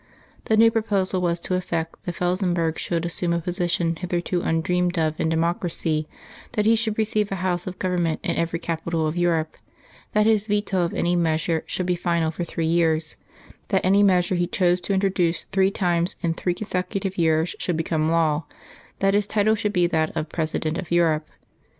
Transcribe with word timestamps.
The 0.45 0.57
new 0.57 0.71
proposal 0.71 1.21
was 1.21 1.39
to 1.41 1.49
the 1.49 1.57
effect 1.59 1.95
that 2.05 2.15
Felsenburgh 2.15 2.79
should 2.79 3.05
assume 3.05 3.33
a 3.33 3.39
position 3.39 3.97
hitherto 3.97 4.41
undreamed 4.41 4.97
of 4.97 5.19
in 5.19 5.29
democracy; 5.29 6.07
that 6.53 6.65
he 6.65 6.75
should 6.75 6.97
receive 6.97 7.31
a 7.31 7.35
House 7.45 7.67
of 7.67 7.77
Government 7.77 8.19
in 8.23 8.35
every 8.35 8.57
capital 8.57 9.05
of 9.05 9.15
Europe; 9.15 9.57
that 10.13 10.25
his 10.25 10.47
veto 10.47 10.81
of 10.81 10.95
any 10.95 11.15
measure 11.15 11.61
should 11.67 11.85
be 11.85 11.95
final 11.95 12.31
for 12.31 12.43
three 12.43 12.65
years; 12.65 13.15
that 13.67 13.85
any 13.85 14.01
measure 14.01 14.33
he 14.33 14.47
chose 14.47 14.81
to 14.81 14.93
introduce 14.95 15.43
three 15.51 15.69
times 15.69 16.15
in 16.23 16.33
three 16.33 16.55
consecutive 16.55 17.19
years 17.19 17.55
should 17.59 17.77
become 17.77 18.09
law; 18.09 18.45
that 19.01 19.13
his 19.13 19.27
title 19.27 19.53
should 19.53 19.71
be 19.71 19.85
that 19.85 20.17
of 20.17 20.29
President 20.29 20.79
of 20.79 20.89
Europe. 20.89 21.29